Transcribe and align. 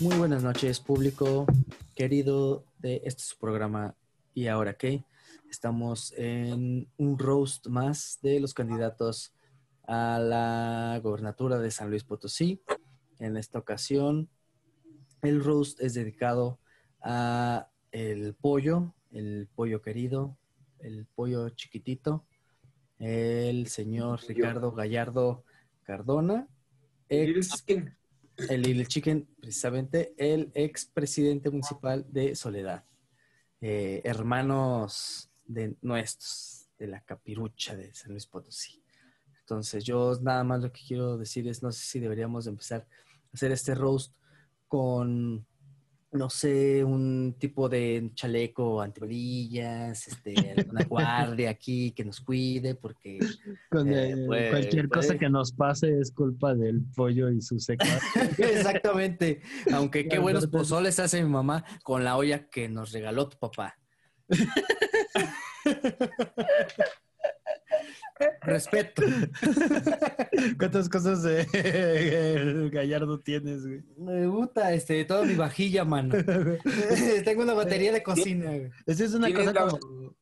Muy 0.00 0.16
buenas 0.16 0.42
noches, 0.42 0.80
público 0.80 1.46
querido 1.94 2.64
de 2.80 3.02
este 3.04 3.22
programa 3.38 3.94
¿Y 4.34 4.46
ahora 4.46 4.74
qué? 4.74 5.04
Estamos 5.50 6.12
en 6.16 6.88
un 6.96 7.18
roast 7.18 7.66
más 7.66 8.18
de 8.22 8.40
los 8.40 8.54
candidatos 8.54 9.34
a 9.86 10.18
la 10.18 10.98
gobernatura 11.02 11.58
de 11.58 11.70
San 11.70 11.90
Luis 11.90 12.02
Potosí. 12.02 12.62
En 13.18 13.36
esta 13.36 13.58
ocasión, 13.58 14.30
el 15.20 15.44
roast 15.44 15.80
es 15.80 15.94
dedicado 15.94 16.58
a 17.02 17.68
el 17.90 18.34
pollo, 18.34 18.94
el 19.12 19.48
pollo 19.54 19.82
querido, 19.82 20.38
el 20.78 21.06
pollo 21.14 21.50
chiquitito, 21.50 22.24
el 23.02 23.66
señor 23.66 24.20
Ricardo 24.28 24.70
Gallardo 24.70 25.44
Cardona, 25.82 26.46
ex, 27.08 27.64
el 28.48 28.62
Little 28.62 28.86
Chicken, 28.86 29.28
precisamente, 29.40 30.14
el 30.16 30.52
ex 30.54 30.86
presidente 30.86 31.50
municipal 31.50 32.06
de 32.08 32.36
Soledad. 32.36 32.84
Eh, 33.60 34.02
hermanos 34.04 35.30
de 35.44 35.76
nuestros, 35.82 36.68
de 36.78 36.86
la 36.86 37.00
capirucha 37.00 37.74
de 37.74 37.92
San 37.92 38.12
Luis 38.12 38.26
Potosí. 38.26 38.82
Entonces, 39.40 39.82
yo 39.82 40.16
nada 40.22 40.44
más 40.44 40.62
lo 40.62 40.72
que 40.72 40.82
quiero 40.86 41.18
decir 41.18 41.48
es, 41.48 41.60
no 41.60 41.72
sé 41.72 41.84
si 41.84 41.98
deberíamos 41.98 42.46
empezar 42.46 42.86
a 42.88 43.34
hacer 43.34 43.50
este 43.50 43.74
roast 43.74 44.14
con 44.68 45.44
no 46.12 46.28
sé, 46.28 46.84
un 46.84 47.36
tipo 47.38 47.68
de 47.68 48.10
chaleco 48.14 48.82
antibolillas, 48.82 50.08
este, 50.08 50.54
alguna 50.56 50.84
guardia 50.88 51.50
aquí 51.50 51.92
que 51.92 52.04
nos 52.04 52.20
cuide, 52.20 52.74
porque 52.74 53.18
eh, 53.18 54.24
cualquier 54.26 54.88
cosa 54.88 55.16
que 55.16 55.30
nos 55.30 55.52
pase 55.52 55.98
es 55.98 56.12
culpa 56.12 56.54
del 56.54 56.82
pollo 56.94 57.30
y 57.30 57.40
su 57.40 57.58
seca. 57.58 57.86
Exactamente. 58.38 59.40
Aunque 59.72 60.06
qué 60.06 60.18
buenos 60.18 60.46
pozoles 60.46 60.98
hace 60.98 61.22
mi 61.22 61.30
mamá 61.30 61.64
con 61.82 62.04
la 62.04 62.16
olla 62.16 62.46
que 62.48 62.68
nos 62.68 62.92
regaló 62.92 63.28
tu 63.28 63.38
papá. 63.38 63.78
Respeto. 68.42 69.02
¿Cuántas 70.58 70.88
cosas 70.88 71.22
de 71.22 72.70
Gallardo 72.72 73.18
tienes, 73.20 73.66
güey? 73.66 73.82
Me 73.96 74.26
gusta, 74.26 74.72
este, 74.72 75.04
toda 75.04 75.24
mi 75.24 75.34
vajilla, 75.34 75.84
mano. 75.84 76.14
Tengo 77.24 77.42
una 77.42 77.54
batería 77.54 77.92
de 77.92 78.02
cocina, 78.02 78.50
güey. 78.50 78.70
Esa 78.86 79.04
es 79.04 79.14
una 79.14 79.32
cosa 79.32 79.52
la, 79.52 79.68
como... 79.68 80.16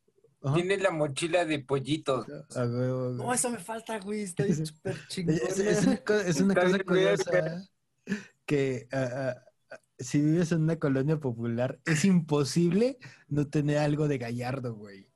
Tienes 0.54 0.80
la 0.80 0.90
mochila 0.90 1.44
de 1.44 1.58
pollitos. 1.58 2.26
Ah, 2.56 2.64
güey, 2.64 2.90
güey. 2.90 3.12
No, 3.14 3.34
eso 3.34 3.50
me 3.50 3.58
falta, 3.58 3.98
güey. 4.00 4.22
Está 4.22 4.44
súper 4.52 4.96
chingón. 5.08 5.34
Es, 5.34 5.58
es, 5.58 5.86
una, 5.86 5.96
co- 5.98 6.14
es 6.14 6.40
una 6.40 6.54
Está 6.54 6.64
cosa 6.64 6.76
bien, 6.76 6.86
curiosa 6.86 7.64
que 8.46 8.88
si 9.98 10.18
vives 10.20 10.50
en 10.52 10.62
una 10.62 10.78
colonia 10.78 11.18
popular, 11.18 11.78
es 11.84 12.06
imposible 12.06 12.98
no 13.28 13.46
tener 13.48 13.78
algo 13.78 14.08
de 14.08 14.16
Gallardo, 14.16 14.74
güey. 14.74 15.09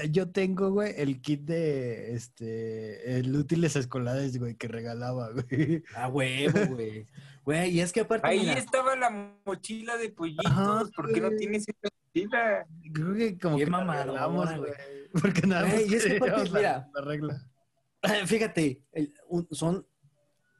Sea, 0.00 0.04
yo 0.06 0.30
tengo, 0.30 0.70
güey, 0.70 0.92
el 0.96 1.20
kit 1.20 1.42
de 1.42 2.14
este 2.14 3.18
el 3.18 3.34
útiles 3.36 3.76
escolares, 3.76 4.38
güey, 4.38 4.54
que 4.56 4.68
regalaba, 4.68 5.30
güey. 5.32 5.82
A 5.96 6.08
huevo, 6.08 6.74
güey. 6.74 7.06
Güey, 7.44 7.70
y 7.70 7.80
es 7.80 7.92
que 7.92 8.00
aparte. 8.00 8.26
Ahí 8.26 8.40
mira, 8.40 8.54
estaba 8.54 8.96
la 8.96 9.10
mochila 9.44 9.96
de 9.96 10.10
pollitos. 10.10 10.46
Ajá, 10.46 10.82
¿Por 10.96 11.12
qué 11.12 11.20
no 11.20 11.30
tienes 11.30 11.62
esa 11.68 11.88
mochila? 12.08 12.66
Creo 12.92 13.14
que 13.14 13.38
como 13.38 13.56
que 13.58 13.64
regalamos, 13.66 14.56
güey. 14.56 14.72
Porque 15.22 15.46
nada 15.46 15.62
más 15.66 15.74
Güey, 15.74 15.90
y 15.90 15.94
es 15.94 16.04
que 16.06 16.16
aparte, 16.16 16.48
la- 16.50 16.58
mira. 16.58 16.90
la 16.94 17.00
regla. 17.02 17.50
Fíjate, 18.26 18.80
el- 18.92 19.14
un- 19.28 19.48
son. 19.50 19.86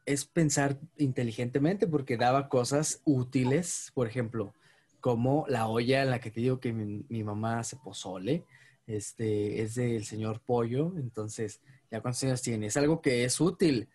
Es 0.06 0.26
pensar 0.26 0.78
inteligentemente 0.98 1.86
porque 1.86 2.18
daba 2.18 2.50
cosas 2.50 3.00
útiles, 3.06 3.90
por 3.94 4.06
ejemplo, 4.06 4.52
como 5.00 5.46
la 5.48 5.66
olla 5.66 6.02
en 6.02 6.10
la 6.10 6.18
que 6.20 6.30
te 6.30 6.42
digo 6.42 6.60
que 6.60 6.74
mi, 6.74 7.06
mi 7.08 7.24
mamá 7.24 7.58
hace 7.60 7.76
pozole, 7.82 8.44
este, 8.86 9.62
es 9.62 9.74
del 9.76 10.04
señor 10.04 10.40
Pollo, 10.40 10.92
entonces, 10.96 11.60
¿ya 11.90 12.00
cuántos 12.00 12.22
años 12.24 12.42
tiene? 12.42 12.66
Es 12.66 12.76
algo 12.76 13.00
que 13.02 13.24
es 13.24 13.40
útil. 13.40 13.88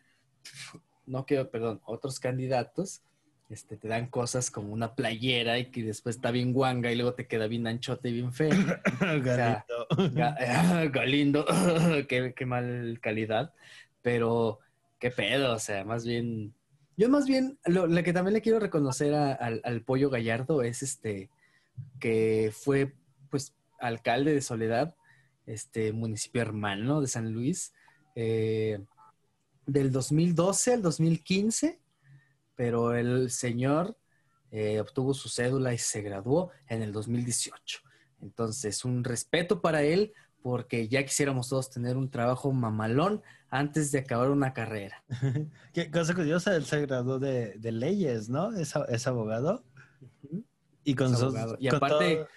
No 1.05 1.25
quiero, 1.25 1.49
perdón, 1.49 1.81
otros 1.85 2.19
candidatos 2.19 3.01
este, 3.49 3.77
te 3.77 3.87
dan 3.87 4.07
cosas 4.09 4.51
como 4.51 4.71
una 4.71 4.93
playera 4.93 5.57
y 5.57 5.71
que 5.71 5.81
después 5.83 6.17
está 6.17 6.29
bien 6.29 6.53
guanga 6.53 6.91
y 6.91 6.95
luego 6.95 7.15
te 7.15 7.27
queda 7.27 7.47
bien 7.47 7.65
anchote 7.65 8.09
y 8.09 8.13
bien 8.13 8.31
feo. 8.31 8.49
Galindo, 10.91 11.45
qué, 12.07 12.33
qué 12.35 12.45
mal 12.45 12.99
calidad, 13.01 13.53
pero 14.03 14.59
qué 14.99 15.09
pedo, 15.11 15.55
o 15.55 15.59
sea, 15.59 15.83
más 15.83 16.05
bien, 16.05 16.53
yo 16.95 17.09
más 17.09 17.27
bien, 17.27 17.57
lo, 17.65 17.87
lo 17.87 18.03
que 18.03 18.13
también 18.13 18.33
le 18.33 18.41
quiero 18.41 18.59
reconocer 18.59 19.13
a- 19.15 19.33
al, 19.33 19.61
al 19.63 19.81
Pollo 19.81 20.09
Gallardo 20.09 20.61
es 20.61 20.83
este, 20.83 21.29
que 21.99 22.51
fue, 22.53 22.93
pues, 23.29 23.53
alcalde 23.79 24.33
de 24.33 24.41
Soledad, 24.41 24.95
este 25.45 25.93
municipio 25.93 26.41
hermano 26.41 27.01
de 27.01 27.07
San 27.07 27.31
Luis, 27.31 27.73
eh, 28.15 28.79
del 29.65 29.91
2012 29.91 30.73
al 30.73 30.81
2015, 30.81 31.79
pero 32.55 32.93
el 32.93 33.31
señor 33.31 33.97
eh, 34.51 34.79
obtuvo 34.79 35.13
su 35.13 35.29
cédula 35.29 35.73
y 35.73 35.77
se 35.77 36.01
graduó 36.01 36.51
en 36.67 36.81
el 36.81 36.91
2018. 36.91 37.79
Entonces, 38.21 38.83
un 38.83 39.03
respeto 39.03 39.61
para 39.61 39.83
él, 39.83 40.13
porque 40.41 40.87
ya 40.87 41.03
quisiéramos 41.05 41.49
todos 41.49 41.69
tener 41.69 41.97
un 41.97 42.09
trabajo 42.09 42.51
mamalón 42.51 43.21
antes 43.49 43.91
de 43.91 43.99
acabar 43.99 44.29
una 44.29 44.53
carrera. 44.53 45.03
Qué 45.73 45.89
cosa 45.91 46.13
curiosa, 46.13 46.55
él 46.55 46.65
se 46.65 46.81
graduó 46.81 47.19
de, 47.19 47.53
de 47.57 47.71
leyes, 47.71 48.29
¿no? 48.29 48.51
Es, 48.53 48.75
abogado. 49.07 49.63
Y 50.83 50.95
con 50.95 51.13
Es. 51.13 51.21
Y 51.59 51.69
con 51.69 51.77
aparte-. 51.77 52.27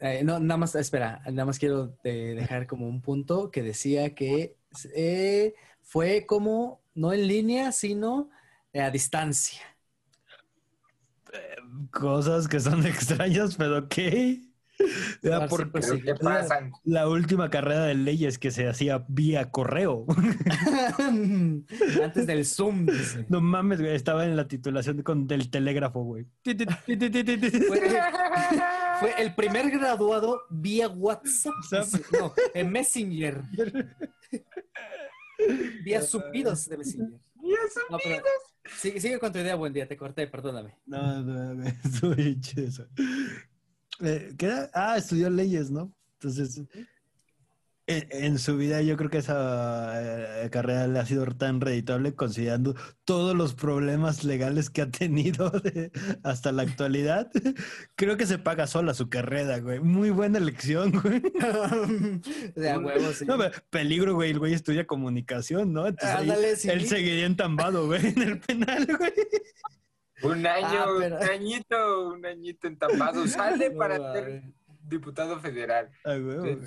Eh, 0.00 0.22
no, 0.24 0.38
nada 0.38 0.58
más, 0.58 0.74
espera, 0.76 1.20
nada 1.26 1.44
más 1.44 1.58
quiero 1.58 1.96
eh, 2.04 2.34
dejar 2.36 2.66
como 2.66 2.88
un 2.88 3.00
punto 3.02 3.50
que 3.50 3.62
decía 3.62 4.14
que 4.14 4.56
eh, 4.94 5.54
fue 5.82 6.24
como, 6.26 6.82
no 6.94 7.12
en 7.12 7.26
línea, 7.26 7.72
sino 7.72 8.30
a 8.74 8.90
distancia. 8.90 9.60
cosas 11.90 12.48
que 12.48 12.60
son 12.60 12.84
extrañas, 12.86 13.56
pero 13.56 13.88
¿qué? 13.88 14.47
Era 15.22 15.34
Estar 15.44 15.48
porque 15.48 15.82
siempre 15.82 16.14
¿Pero 16.14 16.18
qué 16.18 16.24
pasan? 16.24 16.72
la 16.84 17.08
última 17.08 17.50
carrera 17.50 17.84
de 17.84 17.94
leyes 17.94 18.38
que 18.38 18.50
se 18.50 18.68
hacía 18.68 19.04
vía 19.08 19.50
correo. 19.50 20.06
Antes 20.98 22.26
del 22.26 22.44
Zoom, 22.44 22.86
dice. 22.86 23.26
No 23.28 23.40
mames, 23.40 23.80
güey, 23.80 23.94
estaba 23.94 24.24
en 24.24 24.36
la 24.36 24.46
titulación 24.48 25.02
con 25.02 25.26
del 25.26 25.50
telégrafo, 25.50 26.02
güey. 26.02 26.26
Fue, 26.44 27.80
fue 29.00 29.14
el 29.18 29.34
primer 29.34 29.70
graduado 29.70 30.42
vía 30.50 30.88
WhatsApp. 30.88 31.54
No, 32.12 32.32
en 32.54 32.70
Messenger. 32.72 33.42
Vía 35.84 36.02
subidos 36.02 36.68
de 36.68 36.78
Messenger. 36.78 37.20
No, 37.90 37.98
pero 38.02 38.22
sigue, 38.76 39.00
sigue 39.00 39.18
con 39.18 39.32
tu 39.32 39.38
idea, 39.38 39.54
buen 39.54 39.72
día. 39.72 39.86
Te 39.86 39.96
corté, 39.96 40.26
perdóname. 40.26 40.76
No, 40.86 41.22
no, 41.22 41.54
no, 41.54 41.64
chido. 42.40 42.88
Eh, 44.00 44.32
¿qué 44.38 44.46
era? 44.46 44.70
Ah, 44.74 44.96
estudió 44.96 45.28
leyes, 45.30 45.70
¿no? 45.70 45.92
Entonces, 46.14 46.62
en, 47.86 48.06
en 48.10 48.38
su 48.38 48.56
vida 48.58 48.82
yo 48.82 48.96
creo 48.98 49.08
que 49.08 49.18
esa 49.18 50.44
eh, 50.44 50.50
carrera 50.50 50.86
le 50.88 50.98
ha 50.98 51.06
sido 51.06 51.24
tan 51.26 51.60
reditable 51.60 52.14
considerando 52.14 52.74
todos 53.04 53.34
los 53.34 53.54
problemas 53.54 54.24
legales 54.24 54.68
que 54.68 54.82
ha 54.82 54.90
tenido 54.90 55.48
de- 55.64 55.90
hasta 56.22 56.52
la 56.52 56.62
actualidad. 56.62 57.30
Creo 57.96 58.16
que 58.18 58.26
se 58.26 58.38
paga 58.38 58.66
sola 58.66 58.92
su 58.94 59.08
carrera, 59.08 59.58
güey. 59.60 59.80
Muy 59.80 60.10
buena 60.10 60.36
elección, 60.38 60.92
güey. 60.92 61.22
De 62.54 62.70
a 62.70 62.78
huevos, 62.78 63.16
sí. 63.16 63.24
No, 63.24 63.38
peligro, 63.70 64.14
güey. 64.14 64.32
El 64.32 64.38
güey 64.38 64.52
estudia 64.52 64.86
comunicación, 64.86 65.72
¿no? 65.72 65.86
Entonces 65.86 66.14
ahí 66.16 66.28
Ándale, 66.28 66.56
sí. 66.56 66.68
él 66.68 66.86
seguiría 66.86 67.26
entambado, 67.26 67.86
güey, 67.86 68.06
en 68.14 68.22
el 68.22 68.38
penal, 68.40 68.86
güey. 68.98 69.12
Un 70.22 70.46
año, 70.46 70.66
Ah, 70.84 70.94
pero- 70.98 71.16
un 71.18 71.22
añito, 71.22 72.08
un 72.08 72.26
añito 72.26 72.66
entampado. 72.66 73.26
Sale 73.28 73.70
No, 73.70 73.78
para 73.78 74.12
ser 74.12 74.42
diputado 74.88 75.38
federal. 75.40 75.90
Ah, 76.04 76.16
güey. 76.16 76.58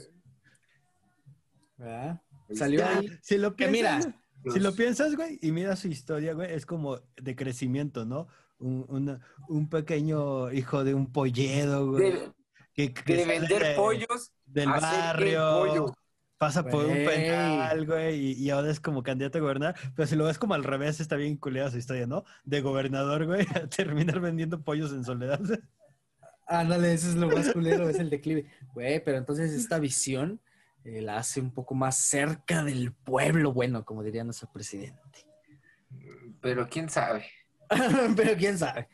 ¿Verdad? 1.77 2.21
Salió 2.53 2.85
ahí. 2.85 3.09
Si 3.21 3.37
lo 3.37 3.55
piensas, 3.55 4.05
mira, 4.05 4.53
si 4.53 4.59
lo 4.59 4.73
piensas, 4.73 5.15
güey, 5.15 5.39
y 5.41 5.51
mira 5.51 5.75
su 5.75 5.87
historia, 5.87 6.33
güey, 6.33 6.53
es 6.53 6.65
como 6.65 6.99
de 7.15 7.35
crecimiento, 7.35 8.05
¿no? 8.05 8.27
Un, 8.59 8.85
una- 8.89 9.19
un 9.47 9.69
pequeño 9.69 10.51
hijo 10.51 10.83
de 10.83 10.93
un 10.93 11.11
polledo, 11.11 11.87
güey. 11.91 12.11
De, 12.11 12.31
que, 12.73 12.93
que 12.93 13.15
de 13.15 13.21
sale 13.25 13.39
vender 13.39 13.63
de- 13.63 13.75
pollos 13.75 14.31
del 14.45 14.69
barrio. 14.69 15.41
pollo. 15.59 15.95
Pasa 16.41 16.63
por 16.63 16.85
un 16.85 16.93
penal, 17.05 17.85
güey, 17.85 18.15
y, 18.19 18.31
y 18.33 18.49
ahora 18.49 18.71
es 18.71 18.79
como 18.79 19.03
candidato 19.03 19.37
a 19.37 19.41
gobernar. 19.41 19.75
Pero 19.95 20.07
si 20.07 20.15
lo 20.15 20.25
ves 20.25 20.39
como 20.39 20.55
al 20.55 20.63
revés, 20.63 20.99
está 20.99 21.15
bien 21.15 21.37
culeada 21.37 21.69
su 21.69 21.77
historia, 21.77 22.07
¿no? 22.07 22.23
De 22.43 22.61
gobernador, 22.61 23.27
güey, 23.27 23.45
a 23.55 23.67
terminar 23.67 24.19
vendiendo 24.19 24.59
pollos 24.63 24.91
en 24.91 25.05
soledad. 25.05 25.39
Ándale, 26.47 26.93
eso 26.93 27.09
es 27.09 27.15
lo 27.15 27.29
más 27.29 27.53
culero, 27.53 27.87
es 27.87 27.99
el 27.99 28.09
declive. 28.09 28.47
Güey, 28.73 29.03
pero 29.03 29.19
entonces 29.19 29.53
esta 29.53 29.77
visión 29.77 30.41
eh, 30.83 31.01
la 31.03 31.17
hace 31.17 31.41
un 31.41 31.51
poco 31.51 31.75
más 31.75 31.97
cerca 31.97 32.63
del 32.63 32.91
pueblo, 32.91 33.53
bueno, 33.53 33.85
como 33.85 34.01
diría 34.01 34.23
nuestro 34.23 34.49
presidente. 34.51 34.99
Pero 36.41 36.67
quién 36.69 36.89
sabe. 36.89 37.23
Pero 38.17 38.35
quién 38.35 38.57
sabe. 38.57 38.89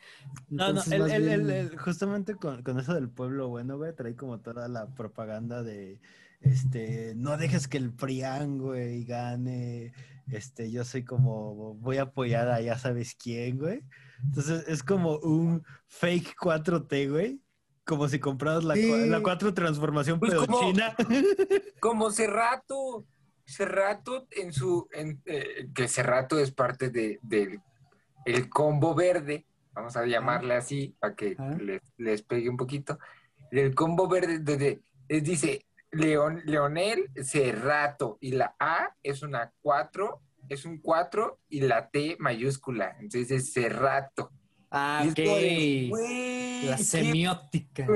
No, 0.50 0.72
no, 0.74 0.82
bien- 0.84 1.28
el- 1.28 1.50
el- 1.50 1.78
justamente 1.78 2.34
con, 2.36 2.62
con 2.62 2.78
eso 2.78 2.92
del 2.94 3.08
pueblo 3.08 3.48
bueno, 3.48 3.78
güey, 3.78 3.92
trae 3.96 4.14
como 4.14 4.38
toda 4.38 4.68
la 4.68 4.86
propaganda 4.94 5.62
de, 5.64 5.98
este, 6.40 7.14
no 7.16 7.36
dejes 7.36 7.68
que 7.68 7.78
el 7.78 7.92
PRIAN, 7.92 8.58
güey, 8.58 9.04
gane, 9.04 9.92
este, 10.30 10.70
yo 10.70 10.84
soy 10.84 11.04
como, 11.04 11.74
voy 11.74 11.96
a 11.98 12.02
apoyar 12.02 12.48
a 12.48 12.60
ya 12.60 12.78
sabes 12.78 13.14
quién, 13.14 13.58
güey. 13.58 13.82
Entonces, 14.24 14.64
es 14.68 14.82
como 14.82 15.18
un 15.18 15.62
fake 15.86 16.34
4T, 16.40 17.10
güey, 17.10 17.40
como 17.84 18.08
si 18.08 18.18
compraras 18.18 18.64
la, 18.64 18.74
Sí. 18.74 19.08
la 19.08 19.22
4 19.22 19.54
transformación 19.54 20.18
Pues 20.18 20.32
pero 20.32 20.46
como- 20.46 22.10
Cerrato. 22.10 23.06
Cerrato 23.48 24.28
en 24.32 24.52
su. 24.52 24.86
en, 24.92 25.22
eh, 25.24 25.70
que 25.74 25.88
Cerrato 25.88 26.38
es 26.38 26.50
parte 26.50 26.90
de, 26.90 27.18
del 27.22 27.60
el 28.26 28.50
combo 28.50 28.94
verde. 28.94 29.46
Vamos 29.72 29.96
a 29.96 30.04
llamarle 30.04 30.54
así 30.54 30.94
para 31.00 31.14
que 31.14 31.34
les, 31.58 31.80
les 31.96 32.20
pegue 32.20 32.50
un 32.50 32.58
poquito. 32.58 32.98
El 33.50 33.74
combo 33.74 34.06
verde 34.06 34.40
donde 34.40 34.82
eh, 35.08 35.20
dice 35.22 35.64
León, 35.90 36.42
Leonel 36.44 37.10
Cerrato 37.22 38.18
y 38.20 38.32
la 38.32 38.54
A 38.58 38.94
es 39.02 39.22
una 39.22 39.52
4, 39.62 40.20
es 40.48 40.64
un 40.64 40.78
4 40.80 41.40
y 41.48 41.60
la 41.62 41.88
T 41.88 42.16
mayúscula. 42.18 42.96
Entonces 43.00 43.30
es 43.30 43.52
Cerrato. 43.52 44.30
Ah, 44.70 45.02
ok. 45.08 45.14
de, 45.16 46.60
La 46.64 46.76
qué- 46.76 46.84
semiótica. 46.84 47.86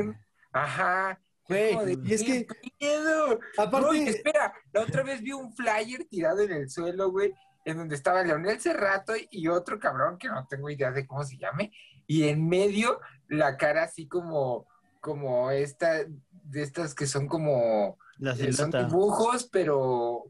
Ajá. 0.53 1.21
Güey, 1.49 1.97
de, 1.97 1.99
y 2.09 2.15
es 2.15 2.23
¿qué 2.23 2.47
que, 2.47 2.55
pedo? 2.79 3.39
aparte, 3.59 3.87
No, 3.87 3.95
y 3.95 4.05
que 4.05 4.11
espera, 4.11 4.55
la 4.73 4.81
otra 4.83 5.03
vez 5.03 5.21
vi 5.21 5.33
un 5.33 5.53
flyer 5.55 6.05
tirado 6.09 6.41
en 6.41 6.53
el 6.53 6.71
suelo, 6.71 7.11
güey, 7.11 7.35
en 7.65 7.77
donde 7.77 7.95
estaba 7.97 8.23
Leonel 8.23 8.61
Cerrato 8.61 9.13
y 9.31 9.49
otro 9.49 9.79
cabrón 9.79 10.17
que 10.19 10.29
no 10.29 10.47
tengo 10.49 10.71
idea 10.71 10.93
de 10.93 11.07
cómo 11.07 11.25
se 11.25 11.37
llame, 11.37 11.73
y 12.07 12.29
en 12.29 12.49
medio 12.49 13.01
la 13.29 13.57
cara 13.57 13.83
así 13.83 14.07
como, 14.07 14.67
como 15.01 15.51
esta, 15.51 16.07
de 16.43 16.63
estas 16.63 16.95
que 16.95 17.07
son 17.07 17.27
como, 17.27 17.99
La 18.19 18.33
eh, 18.33 18.53
son 18.53 18.71
dibujos, 18.71 19.49
pero, 19.51 20.25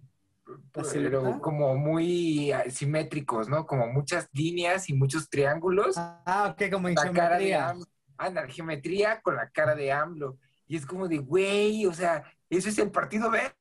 ¿La 0.75 0.83
pero 0.93 1.41
como 1.41 1.77
muy 1.77 2.53
ah, 2.53 2.65
simétricos, 2.71 3.49
¿no? 3.49 3.67
Como 3.67 3.87
muchas 3.89 4.29
líneas 4.33 4.89
y 4.89 4.95
muchos 4.95 5.29
triángulos 5.29 5.95
ah, 5.97 6.55
ok, 6.55 6.71
como 6.71 6.89
en 6.89 6.95
la 6.95 7.13
cara 7.13 7.39
de 7.39 7.47
geometría. 7.47 7.69
AMLO. 7.71 7.85
Anda, 8.19 8.47
geometría 8.49 9.21
con 9.23 9.37
la 9.37 9.51
cara 9.51 9.75
de 9.75 9.91
AMLO. 9.91 10.39
Y 10.69 10.77
es 10.77 10.87
como 10.87 11.09
de, 11.09 11.19
güey, 11.19 11.87
o 11.87 11.93
sea, 11.93 12.23
eso 12.49 12.69
es 12.69 12.79
el 12.79 12.91
Partido 12.91 13.31
Verde. 13.31 13.53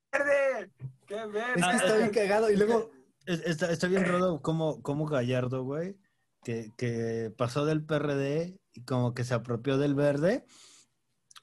¡Qué 1.08 1.16
Es 1.16 1.32
verde! 1.32 1.54
que 1.56 1.62
Ah, 1.64 1.76
está 1.76 1.96
eh, 1.96 1.98
bien 2.00 2.10
cagado. 2.12 2.50
Y 2.52 2.58
luego, 2.58 2.92
Es- 3.26 3.42
Está, 3.46 3.72
está 3.72 3.88
bien 3.88 4.06
raro 4.06 4.42
como, 4.42 4.82
como 4.82 5.06
Gallardo, 5.06 5.64
güey, 5.64 5.96
que, 6.44 6.72
que 6.78 7.32
pasó 7.38 7.66
del 7.66 7.84
PRD 7.86 8.58
y 8.74 8.84
como 8.84 9.14
que 9.14 9.24
se 9.24 9.34
apropió 9.34 9.78
del 9.78 9.94
verde. 9.96 10.46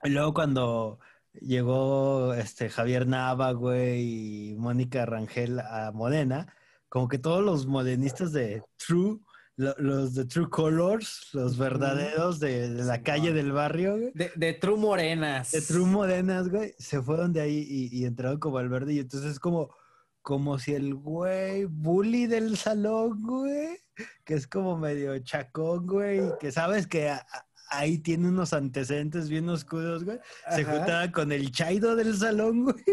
Y 0.05 0.11
luego 0.11 0.33
cuando 0.35 0.99
llegó 1.41 2.35
este 2.35 2.69
Javier 2.71 3.07
Nava, 3.07 3.53
güey, 3.53 4.51
y 4.53 4.55
Mónica 4.57 5.07
Rangel 5.07 5.61
a 5.61 5.93
Modena, 5.93 6.53
como 6.89 7.09
que 7.09 7.19
todos 7.19 7.45
los 7.45 7.67
modenistas 7.67 8.33
de 8.33 8.63
True, 8.77 9.19
lo- 9.57 9.75
los 9.79 10.15
de 10.15 10.25
True 10.25 10.49
Colors, 10.51 11.29
los 11.33 11.59
verdaderos 11.59 12.39
de, 12.41 12.71
de 12.71 12.85
la 12.85 13.03
calle 13.03 13.33
del 13.33 13.53
barrio, 13.53 13.97
güey. 13.99 14.13
de, 14.15 14.31
de 14.37 14.53
True 14.55 14.79
Morenas. 14.79 15.51
De 15.53 15.61
True 15.63 15.85
Modenas, 15.87 16.49
güey, 16.49 16.75
se 16.79 17.03
fueron 17.03 17.33
de 17.33 17.41
ahí 17.41 17.67
y, 17.69 17.99
y 17.99 18.05
entraron 18.05 18.39
como 18.39 18.59
al 18.59 18.69
verde. 18.69 18.95
Y 18.95 18.99
entonces 19.01 19.33
es 19.33 19.41
como, 19.41 19.75
como 20.23 20.59
si 20.59 20.75
el 20.75 20.95
güey 20.95 21.65
bully 21.67 22.27
del 22.27 22.57
salón, 22.57 23.21
güey, 23.23 23.79
que 24.25 24.35
es 24.35 24.47
como 24.47 24.79
medio 24.79 25.19
chacón, 25.19 25.87
güey, 25.87 26.21
y 26.21 26.31
que 26.41 26.53
sabes 26.53 26.87
que 26.87 27.11
a- 27.11 27.17
a- 27.17 27.48
ahí 27.71 27.99
tiene 27.99 28.29
unos 28.29 28.53
antecedentes 28.53 29.29
bien 29.29 29.49
oscuros, 29.49 30.05
güey. 30.05 30.19
Se 30.51 30.63
Ajá. 30.63 30.73
juntaba 30.77 31.13
con 31.13 31.33
el 31.33 31.51
chaido 31.51 31.97
del 31.97 32.17
salón, 32.17 32.65
güey. 32.65 32.85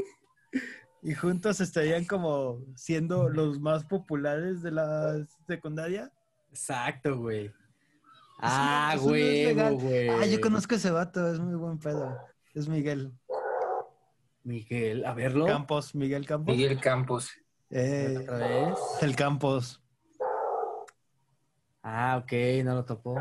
Y 1.03 1.13
juntos 1.13 1.61
estarían 1.61 2.05
como 2.05 2.59
siendo 2.75 3.29
los 3.29 3.59
más 3.59 3.85
populares 3.85 4.63
de 4.63 4.71
la 4.71 5.25
secundaria. 5.47 6.11
Exacto, 6.49 7.17
güey. 7.17 7.51
Ah, 8.39 8.93
no 8.97 9.03
huevo, 9.03 9.77
güey. 9.79 10.09
Ah, 10.09 10.25
yo 10.25 10.41
conozco 10.41 10.73
a 10.75 10.77
ese 10.77 10.91
vato, 10.91 11.31
es 11.31 11.39
muy 11.39 11.55
buen 11.55 11.77
pedo. 11.77 12.17
Es 12.53 12.67
Miguel 12.67 13.13
Miguel, 14.45 15.05
a 15.05 15.13
verlo. 15.13 15.45
Campos, 15.47 15.95
Miguel 15.95 16.25
Campos. 16.25 16.55
Miguel 16.55 16.79
Campos. 16.79 17.31
Eh, 17.71 18.19
Otra 18.21 18.37
vez. 18.37 18.79
el 19.01 19.15
Campos. 19.15 19.83
Ah, 21.81 22.21
ok, 22.23 22.31
no 22.63 22.75
lo 22.75 22.85
topó. 22.85 23.15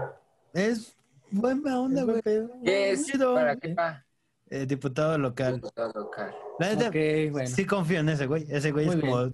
Es 0.53 0.97
buena 1.35 1.81
onda, 1.81 2.03
güey. 2.03 2.15
buen 2.15 2.23
pedo. 2.23 2.51
¿Qué 2.65 2.91
es? 2.93 3.07
Chido. 3.07 3.35
¿Para 3.35 3.57
qué 3.57 3.75
va? 3.75 4.05
Eh, 4.51 4.67
diputado 4.67 5.17
local. 5.19 5.55
Diputado 5.57 5.93
local. 5.95 6.35
La 6.59 6.75
neta, 6.75 6.89
Ok, 6.89 7.33
bueno. 7.33 7.49
sí 7.49 7.65
confío 7.65 8.01
en 8.01 8.09
ese 8.09 8.27
güey. 8.27 8.47
Ese 8.49 8.71
güey 8.71 8.87
Muy 8.87 8.95
es 8.97 9.01
como 9.01 9.33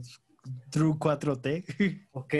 True 0.71 0.95
4T. 0.95 2.07
Ok. 2.13 2.35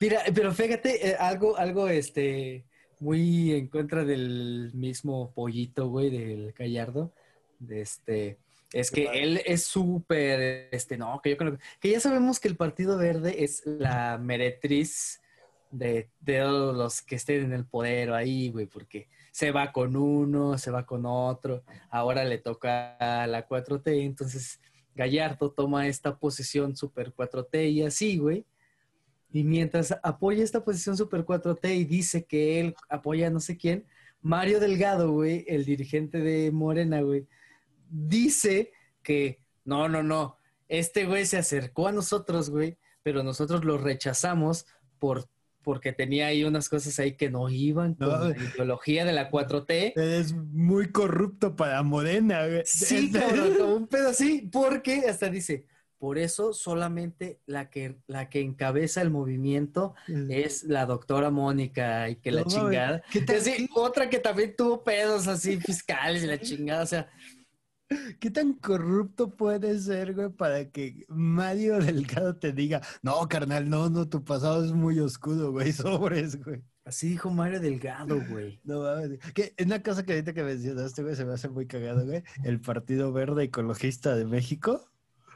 Mira, 0.00 0.22
pero 0.34 0.52
fíjate, 0.52 1.08
eh, 1.08 1.16
algo, 1.18 1.56
algo, 1.56 1.88
este, 1.88 2.64
muy 3.00 3.52
en 3.52 3.68
contra 3.68 4.04
del 4.04 4.70
mismo 4.74 5.32
pollito, 5.32 5.88
güey, 5.88 6.10
del 6.10 6.52
Gallardo. 6.52 7.12
De 7.58 7.80
este, 7.80 8.38
es 8.72 8.90
que 8.90 9.06
él 9.12 9.40
es 9.44 9.64
súper, 9.64 10.68
este, 10.70 10.96
no, 10.96 11.20
que 11.22 11.30
yo 11.30 11.36
creo 11.36 11.58
que 11.80 11.90
ya 11.90 12.00
sabemos 12.00 12.38
que 12.38 12.48
el 12.48 12.56
Partido 12.56 12.96
Verde 12.96 13.42
es 13.42 13.62
la 13.66 14.18
meretriz 14.18 15.20
de, 15.70 16.10
todos 16.24 16.76
los 16.76 17.02
que 17.02 17.16
estén 17.16 17.44
en 17.44 17.52
el 17.52 17.66
poder 17.66 18.12
ahí, 18.12 18.50
güey, 18.50 18.66
porque 18.66 19.08
se 19.32 19.50
va 19.50 19.72
con 19.72 19.96
uno, 19.96 20.58
se 20.58 20.70
va 20.70 20.86
con 20.86 21.06
otro, 21.06 21.62
ahora 21.90 22.24
le 22.24 22.38
toca 22.38 22.96
a 22.96 23.26
la 23.26 23.46
4T, 23.46 24.02
entonces 24.02 24.60
Gallardo 24.94 25.50
toma 25.52 25.86
esta 25.86 26.16
posición 26.16 26.76
super 26.76 27.14
4T 27.14 27.70
y 27.70 27.82
así, 27.82 28.18
güey. 28.18 28.44
Y 29.30 29.44
mientras 29.44 29.94
apoya 30.02 30.42
esta 30.42 30.64
posición 30.64 30.96
Super 30.96 31.24
4T 31.24 31.76
y 31.76 31.84
dice 31.84 32.24
que 32.24 32.60
él 32.60 32.74
apoya 32.88 33.26
a 33.26 33.30
no 33.30 33.40
sé 33.40 33.56
quién, 33.56 33.84
Mario 34.22 34.58
Delgado, 34.58 35.12
güey, 35.12 35.44
el 35.48 35.64
dirigente 35.64 36.18
de 36.18 36.50
Morena, 36.50 37.02
güey, 37.02 37.26
dice 37.90 38.72
que 39.02 39.40
no, 39.64 39.88
no, 39.88 40.02
no, 40.02 40.36
este 40.68 41.06
güey 41.06 41.26
se 41.26 41.36
acercó 41.36 41.88
a 41.88 41.92
nosotros, 41.92 42.50
güey, 42.50 42.78
pero 43.02 43.22
nosotros 43.22 43.64
lo 43.64 43.78
rechazamos 43.78 44.66
por, 44.98 45.28
porque 45.62 45.92
tenía 45.92 46.28
ahí 46.28 46.44
unas 46.44 46.68
cosas 46.68 46.98
ahí 46.98 47.12
que 47.16 47.30
no 47.30 47.48
iban 47.50 47.94
con 47.94 48.08
No. 48.08 48.28
la 48.28 48.36
ideología 48.36 49.04
de 49.04 49.12
la 49.12 49.30
4T. 49.30 49.92
es 49.96 50.32
muy 50.34 50.90
corrupto 50.90 51.56
para 51.56 51.82
Morena, 51.82 52.46
güey. 52.46 52.62
Sí, 52.64 53.10
cabrón, 53.12 53.54
como 53.58 53.74
un 53.76 53.86
pedo 53.86 54.08
así, 54.10 54.48
porque 54.50 55.04
hasta 55.08 55.28
dice, 55.28 55.66
por 55.98 56.16
eso 56.16 56.52
solamente 56.52 57.40
la 57.46 57.70
que, 57.70 57.96
la 58.06 58.30
que 58.30 58.40
encabeza 58.40 59.02
el 59.02 59.10
movimiento 59.10 59.94
es 60.28 60.62
la 60.62 60.86
doctora 60.86 61.30
Mónica 61.30 62.08
y 62.08 62.16
que 62.16 62.30
la 62.30 62.42
No 62.42 62.46
chingada. 62.46 63.02
¿Qué 63.10 63.18
Y 63.18 63.24
tan, 63.24 63.36
así, 63.36 63.68
otra 63.74 64.08
que 64.08 64.20
también 64.20 64.54
tuvo 64.56 64.84
pedos 64.84 65.26
así 65.26 65.58
fiscales 65.60 66.22
y 66.22 66.26
la 66.28 66.38
chingada, 66.40 66.84
o 66.84 66.86
sea, 66.86 67.10
qué 68.20 68.30
tan 68.30 68.54
corrupto 68.54 69.30
puede 69.30 69.78
ser, 69.78 70.14
güey, 70.14 70.28
para 70.30 70.70
que 70.70 71.04
Mario 71.08 71.78
Delgado 71.80 72.36
te 72.36 72.52
diga, 72.52 72.80
no, 73.02 73.28
carnal, 73.28 73.68
no, 73.68 73.88
no, 73.88 74.08
tu 74.08 74.24
pasado 74.24 74.64
es 74.64 74.72
muy 74.72 74.98
oscuro, 75.00 75.52
güey, 75.52 75.72
sobres, 75.72 76.42
güey. 76.42 76.62
así 76.84 77.08
dijo 77.10 77.30
Mario 77.30 77.60
Delgado, 77.60 78.20
güey. 78.28 78.60
No 78.64 78.82
mames. 78.82 79.18
Que 79.34 79.54
es 79.56 79.66
una 79.66 79.82
cosa 79.82 80.04
que 80.04 80.12
ahorita 80.12 80.34
que 80.34 80.42
mencionaste, 80.42 81.02
güey, 81.02 81.16
se 81.16 81.24
me 81.24 81.32
hace 81.32 81.48
muy 81.48 81.66
cagado, 81.66 82.04
güey. 82.04 82.22
El 82.44 82.60
Partido 82.60 83.12
Verde 83.12 83.44
Ecologista 83.44 84.16
de 84.16 84.24
México 84.24 84.88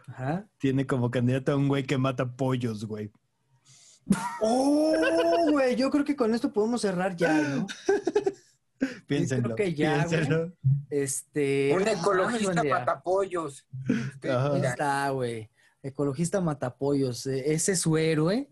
Ajá. 0.08 0.46
tiene 0.58 0.86
como 0.86 1.10
candidato 1.10 1.52
a 1.52 1.56
un 1.56 1.68
güey 1.68 1.84
que 1.84 1.98
mata 1.98 2.36
pollos, 2.36 2.84
güey. 2.84 3.10
Oh, 4.40 4.92
güey, 5.52 5.76
yo 5.76 5.88
creo 5.90 6.04
que 6.04 6.16
con 6.16 6.34
esto 6.34 6.52
podemos 6.52 6.80
cerrar 6.80 7.14
ya, 7.14 7.40
¿no? 7.40 7.66
Piénsenlo. 9.06 9.54
que 9.54 9.74
ya, 9.74 10.06
piénsenlo. 10.08 10.52
Este. 10.90 11.72
Un 11.74 11.86
ah, 11.88 11.92
ecologista 11.92 12.62
día. 12.62 12.78
matapollos. 12.78 13.66
Usted, 13.88 14.64
está, 14.64 15.10
güey. 15.10 15.50
Ecologista 15.82 16.40
Matapollos. 16.40 17.26
eh, 17.26 17.52
Ese 17.52 17.72
es 17.72 17.80
su 17.80 17.96
héroe. 17.96 18.48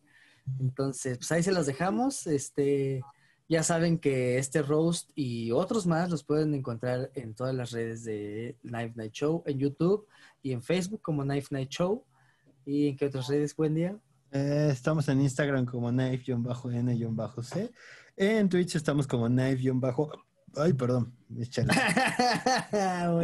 Entonces, 0.58 1.18
pues 1.18 1.30
ahí 1.32 1.42
se 1.42 1.52
los 1.52 1.66
dejamos. 1.66 2.26
Este, 2.26 3.02
ya 3.48 3.62
saben 3.62 3.98
que 3.98 4.38
este 4.38 4.62
roast 4.62 5.10
y 5.14 5.52
otros 5.52 5.86
más 5.86 6.10
los 6.10 6.24
pueden 6.24 6.54
encontrar 6.54 7.10
en 7.14 7.34
todas 7.34 7.54
las 7.54 7.70
redes 7.70 8.04
de 8.04 8.56
Knife 8.62 8.92
Night 8.96 9.12
Show, 9.12 9.42
en 9.46 9.58
YouTube 9.58 10.06
y 10.42 10.52
en 10.52 10.62
Facebook 10.62 11.02
como 11.02 11.22
Knife 11.22 11.48
Night 11.50 11.70
Show. 11.70 12.04
¿Y 12.66 12.88
en 12.88 12.96
qué 12.96 13.06
otras 13.06 13.28
redes, 13.28 13.54
buen 13.56 13.74
día? 13.74 13.96
Eh, 14.32 14.68
estamos 14.70 15.08
en 15.08 15.20
Instagram 15.20 15.66
como 15.66 15.90
knife-n-c. 15.90 17.70
En 18.22 18.50
Twitch 18.50 18.76
estamos 18.76 19.06
como 19.06 19.28
knife-bajo 19.28 20.10
Ay, 20.54 20.74
perdón. 20.74 21.16
bien. 21.28 21.46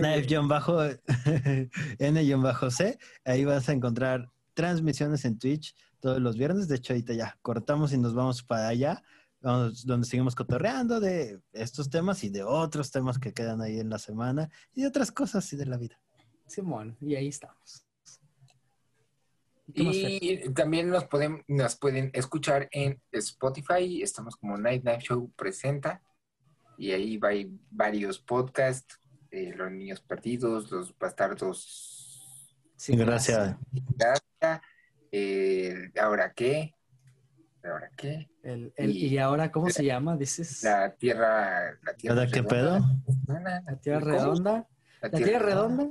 Live-bajo 0.02 0.78
N-C. 1.98 2.98
Ahí 3.24 3.44
vas 3.44 3.68
a 3.68 3.72
encontrar 3.72 4.30
transmisiones 4.54 5.24
en 5.26 5.38
Twitch 5.38 5.74
todos 6.00 6.18
los 6.20 6.38
viernes. 6.38 6.66
De 6.68 6.76
hecho, 6.76 6.94
ahorita 6.94 7.12
ya 7.12 7.36
cortamos 7.42 7.92
y 7.92 7.98
nos 7.98 8.14
vamos 8.14 8.42
para 8.42 8.68
allá, 8.68 9.02
vamos- 9.42 9.84
donde 9.84 10.06
seguimos 10.06 10.34
cotorreando 10.34 10.98
de 10.98 11.42
estos 11.52 11.90
temas 11.90 12.24
y 12.24 12.30
de 12.30 12.42
otros 12.42 12.90
temas 12.90 13.18
que 13.18 13.34
quedan 13.34 13.60
ahí 13.60 13.80
en 13.80 13.90
la 13.90 13.98
semana 13.98 14.48
y 14.72 14.80
de 14.82 14.88
otras 14.88 15.12
cosas 15.12 15.52
y 15.52 15.56
de 15.56 15.66
la 15.66 15.76
vida. 15.76 16.00
Simón, 16.46 16.96
y 17.02 17.16
ahí 17.16 17.28
estamos. 17.28 17.85
¿Y 19.74 20.50
también 20.54 20.88
nos 20.90 21.04
pueden, 21.06 21.44
nos 21.48 21.76
pueden 21.76 22.10
escuchar 22.14 22.68
en 22.70 23.00
Spotify. 23.12 24.02
Estamos 24.02 24.36
como 24.36 24.56
Night 24.56 24.84
Night 24.84 25.00
Show 25.00 25.32
presenta. 25.36 26.02
Y 26.78 26.92
ahí 26.92 27.16
va 27.16 27.28
hay 27.30 27.50
varios 27.70 28.18
podcasts. 28.20 28.98
eh, 29.32 29.52
los 29.54 29.70
niños 29.70 30.00
perdidos, 30.00 30.70
los 30.70 30.96
bastardos. 30.96 32.54
Sí, 32.76 32.96
Gracias. 32.96 33.56
Gracia, 33.96 34.62
eh, 35.12 35.90
¿Ahora 36.00 36.32
qué? 36.32 36.72
¿Ahora 37.64 37.90
qué? 37.96 38.30
El- 38.44 38.72
el- 38.76 38.90
Y- 38.96 39.06
y 39.08 39.18
ahora, 39.18 39.50
¿cómo 39.50 39.68
se 39.68 39.84
llama? 39.84 40.16
Dices. 40.16 40.62
La 40.62 40.94
tierra. 40.94 41.76
La 41.82 41.94
tierra 41.94 42.16
¿Ahora 42.20 42.30
qué 42.30 42.40
redonda. 42.42 42.48
pedo? 42.48 43.62
La 43.66 43.76
Tierra. 43.80 44.00
Redonda. 44.12 44.68
La 45.02 45.10
Tierra 45.10 45.38
Redonda. 45.40 45.90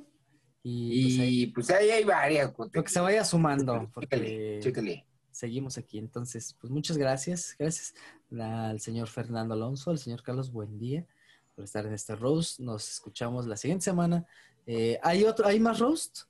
Y, 0.68 1.04
pues, 1.04 1.20
ahí- 1.20 1.42
Y 1.44 1.48
pues 1.48 1.70
ahí 1.70 1.90
hay 1.92 2.04
varias. 2.04 2.52
lo 2.74 2.84
que 2.84 2.90
se 2.90 3.00
vaya 3.00 3.24
sumando, 3.24 3.74
Chécale, 3.74 3.90
porque 3.94 4.60
chécale. 4.64 5.06
seguimos 5.32 5.78
aquí. 5.78 6.00
Entonces, 6.00 6.56
pues 6.60 6.72
muchas 6.72 6.98
gracias. 6.98 7.56
Gracias 7.60 7.94
al 8.40 8.80
señor 8.80 9.08
Fernando 9.08 9.54
Alonso, 9.54 9.92
al 9.92 10.00
señor 10.00 10.24
Carlos 10.24 10.52
Buendía 10.52 11.06
por 11.54 11.66
estar 11.66 11.86
en 11.86 11.94
este 11.94 12.16
roast. 12.16 12.60
Nos 12.60 12.90
escuchamos 12.90 13.46
la 13.46 13.58
siguiente 13.58 13.84
semana. 13.86 14.26
Eh, 14.66 14.98
¿Hay 15.04 15.24
otro, 15.24 15.46
hay 15.48 15.60
más 15.60 15.78
roast? 15.78 16.22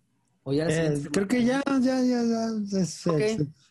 ¿O 0.43 0.51
ya 0.51 0.67
Eh, 0.67 1.01
creo 1.13 1.27
que 1.27 1.43
ya, 1.45 1.63
ya, 1.81 2.01
ya, 2.01 2.21
ya. 2.23 2.79
Es, 2.81 3.05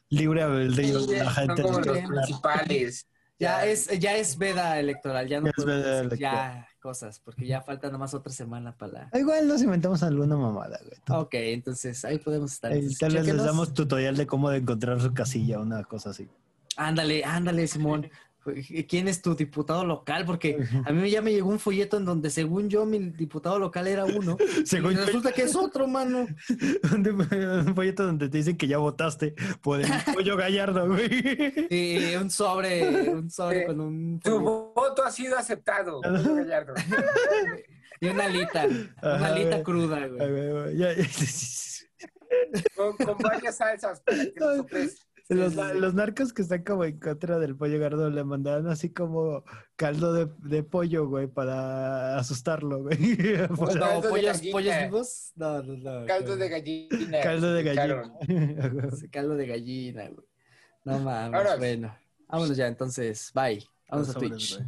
libre 0.09 0.43
albedrío 0.43 1.05
de 1.07 1.19
la 1.19 1.25
Son 1.35 1.47
gente. 1.49 1.63
como 1.63 1.79
los 1.81 1.99
principales. 1.99 3.07
Ya 3.39 3.67
es, 3.67 3.89
ya 4.01 4.17
es 4.17 4.39
veda 4.39 4.81
electoral, 4.81 5.29
ya 5.29 5.41
no 5.41 5.47
Ya 5.47 5.53
es 5.59 5.65
veda 5.65 6.01
electoral. 6.01 6.19
ya 6.19 6.69
cosas, 6.85 7.19
porque 7.25 7.47
ya 7.47 7.63
falta 7.63 7.89
nomás 7.89 8.13
otra 8.13 8.31
semana 8.31 8.77
para 8.77 8.93
la... 8.93 9.09
Ah, 9.11 9.19
Igual 9.19 9.49
nos 9.49 9.63
inventamos 9.63 10.03
alguna 10.03 10.37
mamada, 10.37 10.79
güey. 10.85 11.19
Ok, 11.19 11.33
entonces 11.33 12.05
ahí 12.05 12.19
podemos 12.19 12.53
estar. 12.53 12.71
Eh, 12.73 12.77
Entonces, 12.77 12.99
tal 12.99 13.15
vez 13.15 13.25
les 13.25 13.43
damos 13.43 13.73
tutorial 13.73 14.19
de 14.19 14.27
cómo 14.27 14.51
de 14.51 14.59
encontrar 14.59 15.01
su 15.01 15.15
casilla, 15.15 15.61
una 15.61 15.83
cosa 15.85 16.11
así. 16.11 16.29
Ándale, 16.77 17.25
ándale, 17.25 17.67
Simón. 17.69 18.11
¿Quién 18.89 19.09
es 19.09 19.23
tu 19.23 19.35
diputado 19.35 19.85
local? 19.85 20.25
Porque 20.27 20.59
a 20.85 20.93
mí 20.93 21.11
ya 21.11 21.23
me 21.23 21.33
llegó 21.33 21.49
un 21.49 21.59
folleto 21.59 21.97
en 21.97 22.05
donde 22.05 22.31
según 22.31 22.69
yo 22.69 22.85
mi 22.85 22.99
diputado 22.99 23.59
local 23.59 23.87
era 23.87 24.05
uno. 24.05 24.37
Según 24.65 24.93
y 24.93 24.97
yo- 24.97 25.05
resulta 25.07 25.33
que 25.33 25.43
es 25.43 25.57
otro, 25.57 25.87
mano. 25.87 26.27
un 26.93 27.75
folleto 27.75 28.05
donde 28.07 28.29
te 28.29 28.39
dicen 28.39 28.57
que 28.57 28.67
ya 28.67 28.79
votaste 28.79 29.35
por 29.63 29.81
el 29.81 29.87
pollo 30.15 30.37
gallardo, 30.37 30.89
güey. 30.89 31.67
Y 31.71 32.15
un 32.17 32.31
sobre, 32.31 33.09
un 33.09 33.31
sobre 33.31 33.61
Sí. 33.61 33.67
con 33.67 33.81
un 33.81 34.21
Tu 34.21 34.39
voto 34.41 35.03
ha 35.05 35.11
sido 35.11 35.37
aceptado. 35.39 36.01
Julio 36.03 36.35
Gallardo. 36.37 36.75
y 38.01 38.09
una 38.09 38.25
alita, 38.25 38.67
una 39.03 39.27
alita 39.27 39.51
güey. 39.51 39.63
cruda, 39.63 40.07
güey. 40.07 40.87
Con, 42.77 42.97
con 42.97 43.19
varias 43.19 43.57
salsas 43.57 44.01
para 44.01 44.19
que 44.25 44.33
lo. 44.39 44.67
Los, 45.29 45.55
los 45.55 45.95
narcos 45.95 46.35
que 46.35 46.43
están 46.43 46.65
como 46.65 46.85
en 46.85 46.99
contra 47.01 47.39
del 47.39 47.57
pollo 47.57 47.79
gallardo 47.79 48.11
le 48.11 48.25
mandaban 48.25 48.67
así 48.69 48.91
como 48.91 49.43
caldo 49.75 50.13
de, 50.13 50.29
de 50.47 50.63
pollo, 50.63 51.09
güey, 51.09 51.29
para 51.29 52.19
asustarlo, 52.19 52.83
güey. 52.83 52.99
No, 53.49 54.03
pollos, 54.03 54.43
pollos 54.53 54.75
vivos. 54.83 55.33
No, 55.37 55.63
no, 55.63 55.77
no. 56.01 56.07
Caldo 56.07 56.37
de 56.37 56.49
gallina. 56.51 57.21
caldo 57.23 57.55
de 57.55 57.63
gallina. 57.63 58.13
Caldo 59.11 59.35
de 59.37 59.47
gallina, 59.47 60.09
güey. 60.09 60.27
No 60.85 60.99
mames, 60.99 61.39
Ahora- 61.39 61.57
bueno. 61.57 61.97
Vámonos 62.29 62.57
ya, 62.57 62.67
entonces, 62.67 63.31
bye. 63.35 63.65
Vamos 63.89 64.09
a 64.11 64.15
Twitch. 64.15 64.61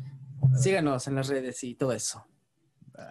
Síganos 0.54 1.06
en 1.08 1.16
las 1.16 1.28
redes 1.28 1.62
y 1.64 1.74
todo 1.74 1.92
eso. 1.92 2.24
Bye. 2.94 3.04